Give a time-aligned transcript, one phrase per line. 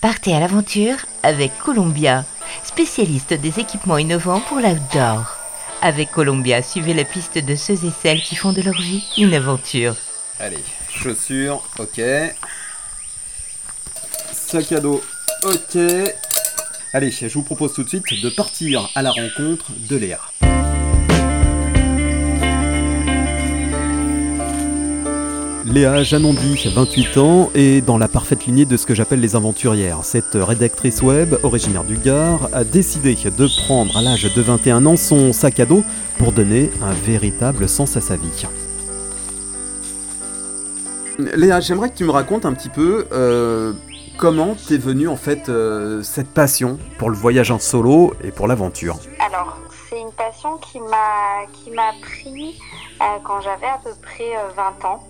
[0.00, 2.24] Partez à l'aventure avec Columbia,
[2.62, 5.36] spécialiste des équipements innovants pour l'outdoor.
[5.82, 9.34] Avec Columbia, suivez la piste de ceux et celles qui font de leur vie une
[9.34, 9.96] aventure.
[10.38, 12.00] Allez, chaussures, ok.
[14.32, 15.02] Sac à dos,
[15.42, 15.78] ok.
[16.92, 20.20] Allez, je vous propose tout de suite de partir à la rencontre de Léa.
[25.78, 30.00] Léa Janondy, 28 ans, est dans la parfaite lignée de ce que j'appelle les aventurières.
[30.02, 34.96] Cette rédactrice web, originaire du Gard, a décidé de prendre à l'âge de 21 ans
[34.96, 35.84] son sac à dos
[36.18, 38.44] pour donner un véritable sens à sa vie.
[41.36, 43.72] Léa, j'aimerais que tu me racontes un petit peu euh,
[44.16, 48.48] comment t'es venue en fait euh, cette passion pour le voyage en solo et pour
[48.48, 48.96] l'aventure.
[49.24, 49.56] Alors,
[49.88, 52.60] c'est une passion qui m'a qui m'a pris
[53.00, 55.08] euh, quand j'avais à peu près 20 ans.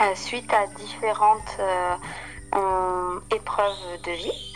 [0.00, 4.54] Euh, suite à différentes euh, épreuves de vie.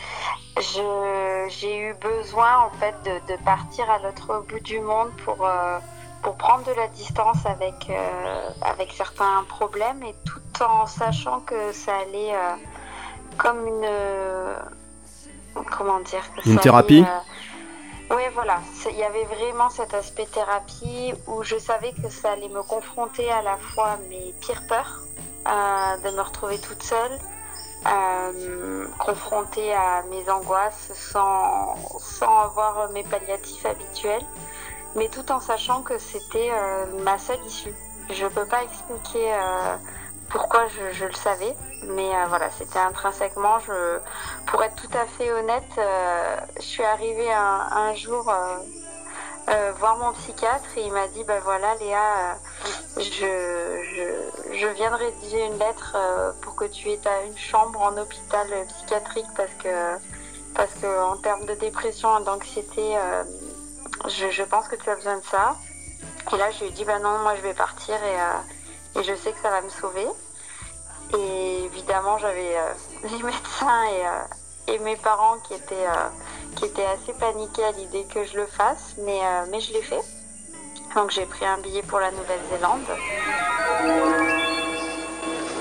[1.48, 5.78] J'ai eu besoin en fait de, de partir à l'autre bout du monde pour, euh,
[6.22, 7.90] pour prendre de la distance avec,
[8.62, 12.34] avec certains problèmes et tout en sachant que ça allait
[13.36, 13.86] comme une
[15.70, 17.04] comment dire une thérapie
[18.08, 18.60] oui, voilà.
[18.88, 23.28] Il y avait vraiment cet aspect thérapie où je savais que ça allait me confronter
[23.32, 25.25] à la fois mes pires peurs, euh,
[26.02, 27.18] de me retrouver toute seule,
[27.86, 31.76] euh, confrontée à mes angoisses sans,
[32.22, 34.24] avoir mes palliatifs habituels,
[34.94, 37.74] mais tout en sachant que c'était euh, ma seule issue.
[38.10, 39.34] Je ne peux pas expliquer
[40.28, 43.58] pourquoi je, le savais, mais voilà, c'était intrinsèquement.
[43.60, 43.98] Je,
[44.46, 45.80] pour être tout à fait honnête,
[46.56, 48.32] je suis arrivée un jour
[49.48, 52.34] euh, voir mon psychiatre et il m'a dit ben voilà Léa, euh,
[52.96, 57.38] je, je, je, viens de rédiger une lettre euh, pour que tu aies ta, une
[57.38, 59.98] chambre en hôpital psychiatrique parce que
[60.52, 62.96] parce que en termes de dépression et d'anxiété,
[64.08, 65.54] je, je, pense que tu as besoin de ça.
[66.32, 69.14] Et là je lui ai dit ben non moi je vais partir et, et je
[69.14, 70.08] sais que ça va me sauver.
[71.16, 72.56] Et évidemment j'avais
[73.04, 73.84] les médecins
[74.66, 75.86] et, et mes parents qui étaient
[76.56, 79.82] qui était assez paniqué à l'idée que je le fasse, mais, euh, mais je l'ai
[79.82, 80.02] fait.
[80.94, 82.86] Donc j'ai pris un billet pour la Nouvelle-Zélande.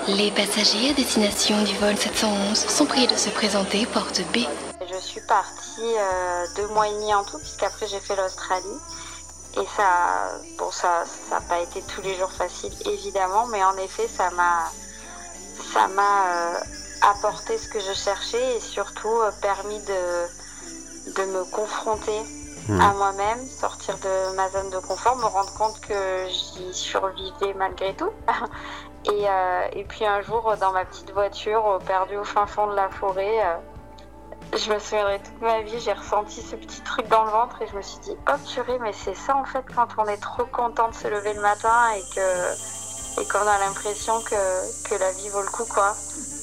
[0.07, 4.45] Les passagers à destination du vol 711 sont priés de se présenter porte B.
[4.87, 8.79] Je suis partie euh, deux mois et demi en tout, puisqu'après j'ai fait l'Australie.
[9.57, 14.07] Et ça, bon, ça n'a pas été tous les jours facile, évidemment, mais en effet,
[14.07, 14.69] ça m'a,
[15.73, 16.59] ça m'a euh,
[17.01, 20.27] apporté ce que je cherchais et surtout euh, permis de,
[21.15, 22.21] de me confronter
[22.67, 22.81] hmm.
[22.81, 27.95] à moi-même, sortir de ma zone de confort, me rendre compte que j'y survivais malgré
[27.95, 28.11] tout.
[29.05, 32.75] et, euh, et, puis un jour, dans ma petite voiture, perdue au fin fond de
[32.75, 33.55] la forêt, euh,
[34.57, 37.67] je me souviendrai toute ma vie, j'ai ressenti ce petit truc dans le ventre et
[37.67, 40.45] je me suis dit, oh purée, mais c'est ça en fait quand on est trop
[40.45, 42.75] content de se lever le matin et que
[43.19, 45.95] et qu'on a l'impression que, que la vie vaut le coup, quoi,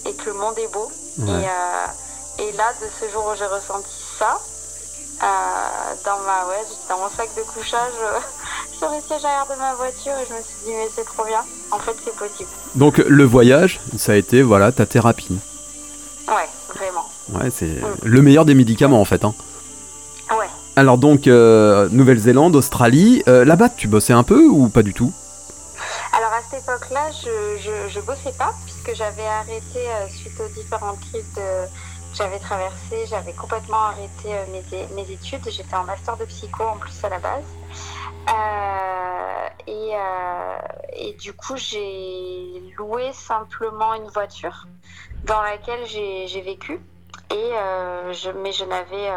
[0.07, 0.91] et que le monde est beau.
[1.19, 1.87] Et, euh,
[2.39, 4.39] et là, de ce jour où j'ai ressenti ça,
[5.23, 5.27] euh,
[6.05, 8.19] dans, ma, ouais, dans mon sac de couchage euh,
[8.77, 11.25] sur le siège arrière de ma voiture et je me suis dit mais c'est trop
[11.25, 12.49] bien, en fait c'est possible.
[12.75, 15.39] Donc le voyage, ça a été voilà ta thérapie.
[16.27, 17.09] Ouais, vraiment.
[17.29, 17.97] Ouais, c'est mm.
[18.03, 19.25] le meilleur des médicaments en fait.
[19.25, 19.35] Hein.
[20.31, 20.49] Ouais.
[20.75, 25.13] Alors donc euh, Nouvelle-Zélande, Australie, là-bas tu bossais un peu ou pas du tout?
[26.17, 31.01] Alors à cette époque-là, je, je, je, bossais pas puisque j'avais arrêté suite aux différentes
[31.01, 31.69] crises de,
[32.15, 35.49] j'avais traversé, j'avais complètement arrêté euh, mes, mes, études.
[35.49, 37.45] J'étais en master de psycho en plus à la base.
[38.29, 40.59] Euh, et, euh,
[40.93, 44.67] et, du coup, j'ai loué simplement une voiture
[45.25, 46.81] dans laquelle j'ai vécu.
[47.31, 47.51] Et
[48.13, 49.09] je, mais je n'avais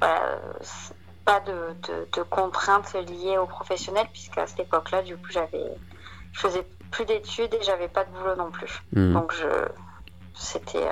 [0.00, 5.76] pas de, de, de, contraintes liées au professionnel, puisqu'à cette époque-là, du coup, j'avais,
[6.32, 8.82] je faisais plus d'études et j'avais pas de boulot non plus.
[8.94, 9.12] Mmh.
[9.12, 9.68] Donc, je,
[10.34, 10.88] c'était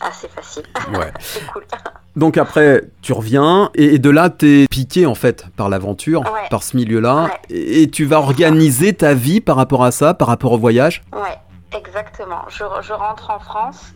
[0.00, 0.64] assez facile.
[0.92, 1.12] Ouais.
[1.20, 1.64] c'est cool.
[2.16, 6.48] Donc après, tu reviens et, de là, tu es piqué en fait par l'aventure, ouais.
[6.50, 7.56] par ce milieu-là, ouais.
[7.56, 11.02] et, tu vas organiser ta vie par rapport à ça, par rapport au voyage?
[11.12, 11.36] Ouais,
[11.76, 12.44] exactement.
[12.48, 13.92] Je, je rentre en France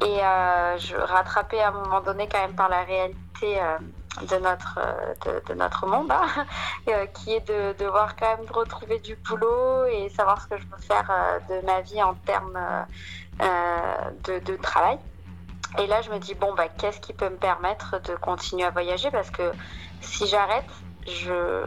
[0.00, 3.60] et euh, je rattrapais à un moment donné quand même par la réalité.
[3.60, 3.78] Euh,
[4.20, 4.78] de notre
[5.24, 6.44] de, de, notre monde hein,
[6.88, 10.64] euh, qui est de devoir quand même retrouver du boulot et savoir ce que je
[10.64, 12.58] veux faire euh, de ma vie en termes
[13.40, 14.98] euh, de, de, travail
[15.78, 18.70] et là, je me dis, bon, bah, qu'est-ce qui peut me permettre de continuer à
[18.70, 19.10] voyager?
[19.10, 19.54] Parce que
[20.00, 20.70] si j'arrête,
[21.06, 21.64] je,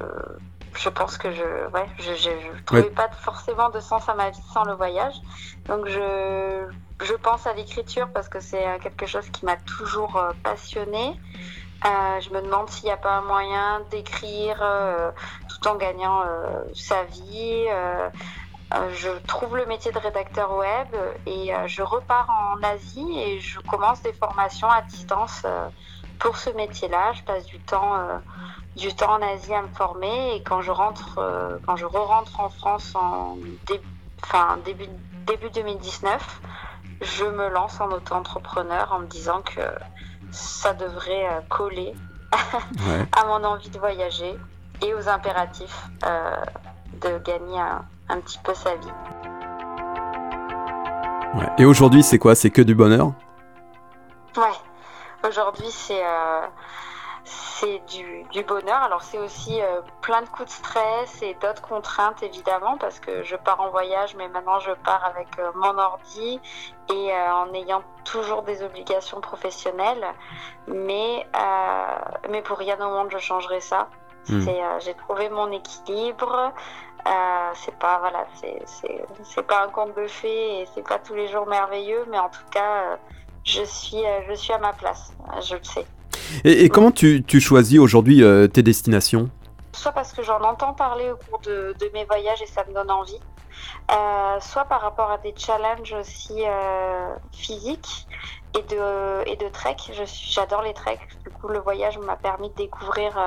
[0.77, 2.91] je pense que je ouais, je, je, je trouvais Ouais.
[2.91, 5.15] pas forcément de sens à ma vie sans le voyage.
[5.67, 6.67] Donc, je,
[7.01, 11.19] je pense à l'écriture parce que c'est quelque chose qui m'a toujours passionnée.
[11.83, 14.57] je me demande s'il n'y a pas un moyen d'écrire
[15.49, 16.23] tout en gagnant
[16.73, 17.67] sa vie.
[18.71, 20.87] Je trouve le métier de rédacteur web
[21.25, 25.45] et je repars en Asie et je commence des formations à distance
[26.19, 27.13] pour ce métier-là.
[27.13, 27.93] Je passe du temps
[28.75, 32.39] du temps en Asie à me former et quand je rentre, euh, quand je re-rentre
[32.39, 33.37] en France en
[34.65, 34.87] début,
[35.27, 36.41] début 2019,
[37.01, 39.61] je me lance en auto-entrepreneur en me disant que
[40.31, 41.93] ça devrait euh, coller
[42.33, 44.35] à mon envie de voyager
[44.81, 46.35] et aux impératifs euh,
[47.01, 47.85] de gagner un,
[48.19, 48.91] petit peu sa vie.
[51.57, 52.35] Et aujourd'hui, c'est quoi?
[52.35, 53.13] C'est que du bonheur?
[54.37, 55.27] Ouais.
[55.27, 56.03] Aujourd'hui, c'est
[57.25, 58.83] c'est du, bonheur.
[58.83, 63.23] Alors c'est aussi euh, plein de coups de stress et d'autres contraintes évidemment parce que
[63.23, 66.39] je pars en voyage mais maintenant je pars avec euh, mon ordi
[66.91, 70.05] et euh, en ayant toujours des obligations professionnelles.
[70.67, 71.25] Mais,
[72.29, 73.89] mais pour rien au monde je changerai ça.
[74.29, 74.45] Hmm.
[74.79, 76.53] J'ai trouvé mon équilibre.
[77.53, 78.25] c'est pas voilà,
[79.23, 82.29] c'est pas un conte de fées et c'est pas tous les jours merveilleux, mais en
[82.29, 82.97] tout cas,
[83.43, 85.85] je suis je suis à ma place, je le sais.
[86.43, 89.29] Et, comment tu, choisis aujourd'hui euh, tes destinations?
[89.73, 92.91] Soit parce que j'en entends parler au cours de, mes voyages et ça me donne
[92.91, 93.19] envie,
[93.91, 98.07] euh, soit par rapport à des challenges aussi euh, physiques
[98.57, 99.75] et de, et de trek.
[100.05, 101.01] J'adore les treks.
[101.23, 103.17] Du coup, le voyage m'a permis de découvrir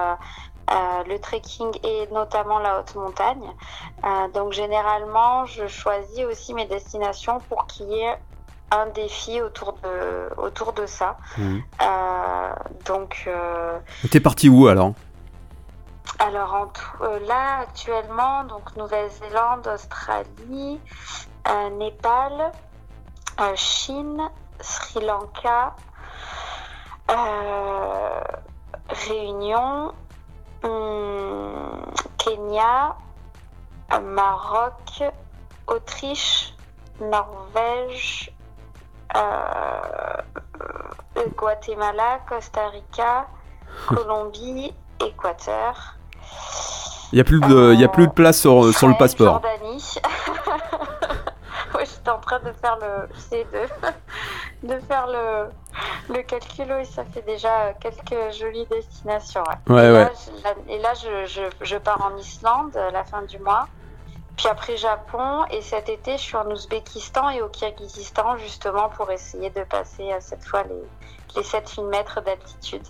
[0.71, 3.55] le trekking et notamment la haute montagne.
[4.35, 8.19] donc généralement, je choisis aussi mes destinations pour qu'il y ait
[8.71, 11.17] un défi autour de, autour de ça.
[11.37, 11.59] Mmh.
[11.81, 12.53] Euh,
[12.87, 13.25] donc.
[13.27, 13.79] Euh,
[14.11, 14.93] T'es parti où alors?
[16.19, 20.81] Alors en euh, là actuellement, donc Nouvelle-Zélande, Australie,
[21.79, 22.53] Népal,
[23.55, 24.29] Chine,
[24.61, 25.77] Sri Lanka,
[28.89, 29.93] Réunion,
[30.63, 31.83] hmm,
[32.19, 32.97] Kenya,
[34.03, 35.03] Maroc,
[35.67, 36.55] Autriche,
[37.01, 38.33] Norvège,
[39.17, 40.23] euh,
[41.37, 43.27] Guatemala, Costa Rica,
[43.89, 45.97] Colombie, Équateur.
[47.13, 49.41] Il n'y a, plus de, y a plus de place sur, sur le passeport.
[49.43, 49.95] Jordanie.
[51.75, 53.69] oui, j'étais en train de faire le, de,
[54.63, 56.67] de faire le, le calcul.
[56.77, 59.45] Oui, ça fait déjà quelques jolies destinations.
[59.69, 59.87] Ouais.
[59.87, 60.05] et, ouais.
[60.05, 63.69] Là, je, et là, je, je, je, pars en Islande à la fin du mois.
[64.37, 69.11] Puis après Japon, et cet été, je suis en Ouzbékistan et au Kirghizistan, justement, pour
[69.11, 72.87] essayer de passer à cette fois les, les 7000 mètres d'altitude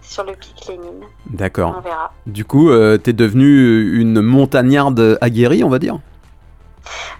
[0.00, 1.02] sur le pic Lénine.
[1.26, 1.74] D'accord.
[1.76, 2.12] On verra.
[2.26, 5.98] Du coup, euh, tu es devenue une montagnarde aguerrie, on va dire?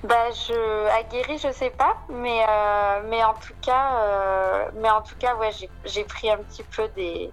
[0.04, 5.02] Bah, je aguerri, je sais pas, mais euh, mais en tout cas, euh, mais en
[5.02, 5.50] tout cas, ouais,
[5.84, 7.30] j'ai pris un petit peu des,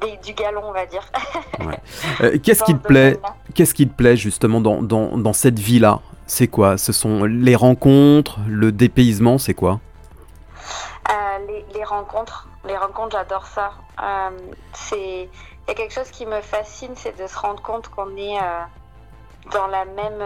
[0.00, 1.06] des, du galon, on va dire.
[2.20, 3.18] Euh, qu'est-ce qui te plaît
[3.54, 6.00] Qu'est-ce qui te plaît justement dans, dans, dans cette vie-là?
[6.26, 6.76] C'est quoi?
[6.76, 9.80] Ce sont les rencontres, le dépaysement, c'est quoi?
[11.48, 13.72] Les, les, rencontres, les rencontres, j'adore ça.
[14.72, 18.16] c'est il y a quelque chose qui me fascine, c'est de se rendre compte qu'on
[18.16, 18.38] est
[19.52, 20.22] dans la même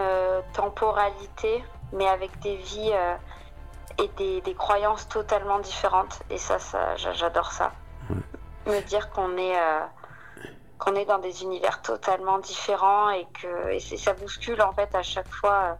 [0.52, 1.62] temporalité,
[1.92, 3.14] mais avec des vies euh,
[3.98, 6.20] et des, des, croyances totalement différentes.
[6.30, 7.72] Et ça, ça j'adore ça.
[8.66, 9.80] Me dire qu'on est, euh,
[10.78, 15.02] qu'on est dans des univers totalement différents et que et ça bouscule en fait à
[15.02, 15.76] chaque fois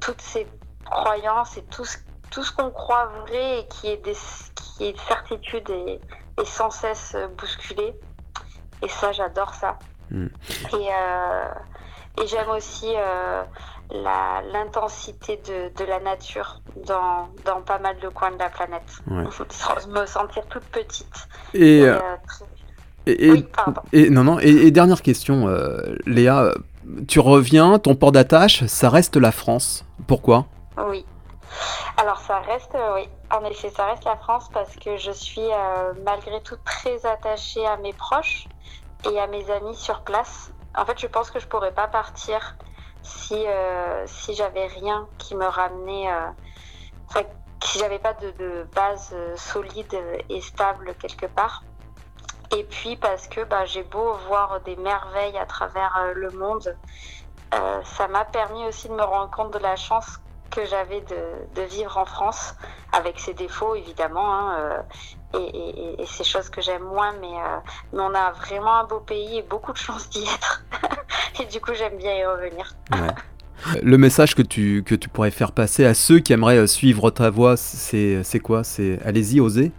[0.00, 0.46] toutes ces
[0.84, 1.98] croyances et tout ce,
[2.30, 4.16] tout ce qu'on croit vrai et qui est, des,
[4.56, 6.00] qui est certitude et,
[6.40, 7.94] et sans cesse bousculé.
[8.82, 9.78] Et ça, j'adore ça.
[10.10, 10.26] Mm.
[10.72, 10.90] Et,
[12.20, 13.42] et j'aime aussi euh,
[13.92, 18.82] l'intensité de, de, la nature dans, dans, pas mal de coins de la planète.
[19.06, 19.24] Ouais.
[19.88, 21.28] me sentir toute petite.
[21.54, 21.98] Et, et, euh,
[23.06, 23.46] et, oui,
[23.92, 24.38] et, non, non.
[24.38, 26.52] Et, dernière question, euh, Léa,
[27.08, 29.84] tu reviens, ton port d'attache, ça reste la France.
[30.06, 30.46] Pourquoi?
[30.88, 31.04] Oui.
[31.98, 35.48] Alors ça reste, oui, en effet, ça reste la France parce que je suis
[36.04, 38.48] malgré tout très attachée à mes proches
[39.10, 40.50] et à mes amis sur place.
[40.74, 42.56] En fait, je pense que je pourrais pas partir
[43.02, 47.22] si euh, si j'avais rien qui me ramenait, euh,
[47.64, 49.96] si j'avais pas de, base euh, solide
[50.28, 51.64] et stable quelque part.
[52.54, 56.76] Et puis parce que bah, j'ai beau voir des merveilles à travers euh, le monde,
[57.84, 60.18] ça m'a permis aussi de me rendre compte de la chance
[60.54, 62.54] que j'avais de, de, vivre en France,
[62.92, 67.26] avec ses défauts évidemment, hein, euh, et, et, et, ces choses que j'aime moins, mais,
[67.26, 67.58] euh,
[67.92, 70.64] mais, on a vraiment un beau pays et beaucoup de chance d'y être.
[71.40, 72.74] et du coup, j'aime bien y revenir.
[72.92, 73.08] Ouais.
[73.82, 77.30] Le message que tu, que tu pourrais faire passer à ceux qui aimeraient suivre ta
[77.30, 78.64] voie, c'est quoi?
[78.64, 79.72] C'est allez-y, osez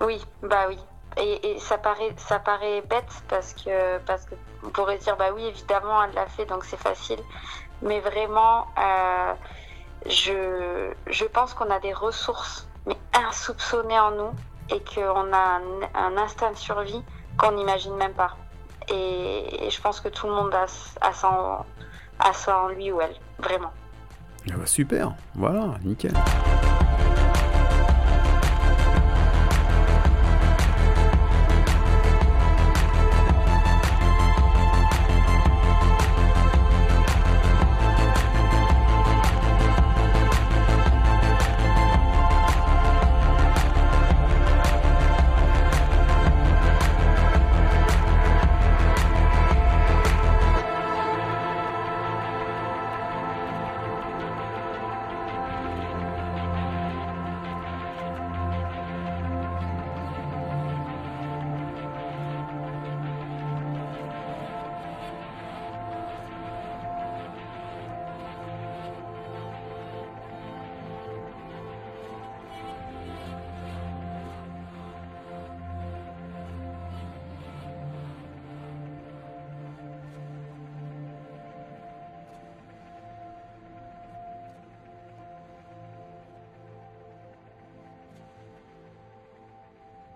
[0.00, 0.78] Oui, bah oui.
[1.20, 4.34] Et, ça paraît ça paraît bête parce que parce que
[4.64, 7.18] on pourrait dire bah oui évidemment elle l'a fait donc c'est facile.
[7.82, 9.34] Mais vraiment euh,
[10.06, 14.32] je je pense qu'on a des ressources mais insoupçonnées en nous
[14.70, 15.60] et qu'on a
[15.94, 17.02] un, instinct de survie
[17.36, 18.36] qu'on n'imagine même pas.
[18.88, 20.66] Et, je pense que tout le monde a,
[21.12, 23.72] ça en lui ou elle vraiment.
[24.50, 26.14] Ah bah super voilà nickel